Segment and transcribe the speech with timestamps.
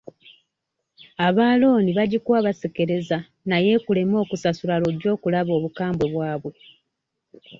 [1.27, 3.17] Aba looni bagikuwa basekereza
[3.49, 6.53] naye ekuleme okusasula lw'ojja okulaba obukambwe bwabwe.